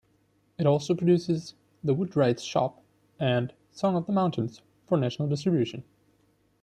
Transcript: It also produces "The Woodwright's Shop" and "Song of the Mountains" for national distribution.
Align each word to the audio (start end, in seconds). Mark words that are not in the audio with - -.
It 0.57 0.65
also 0.65 0.95
produces 0.95 1.53
"The 1.83 1.93
Woodwright's 1.93 2.41
Shop" 2.41 2.81
and 3.19 3.53
"Song 3.71 3.95
of 3.95 4.07
the 4.07 4.11
Mountains" 4.11 4.63
for 4.87 4.97
national 4.97 5.27
distribution. 5.29 5.83